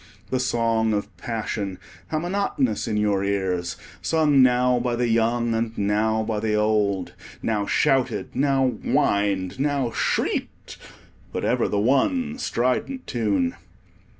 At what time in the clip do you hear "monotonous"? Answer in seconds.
2.17-2.87